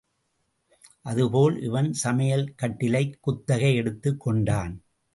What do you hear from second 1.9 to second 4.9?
சமையல்கட்டிலைக் குத்தகை எடுத்துக் கொண்டான்.